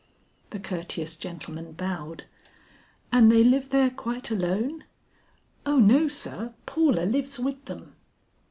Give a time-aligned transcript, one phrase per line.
[0.49, 2.23] The courteous gentleman bowed.
[3.11, 4.83] "And they live there quite alone?"
[5.63, 7.95] "O no sir, Paula lives with them."